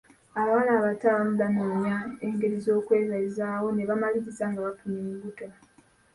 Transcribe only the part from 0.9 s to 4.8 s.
abamu banoonya engeri z'okwebeezaawo ne bamaliriza nga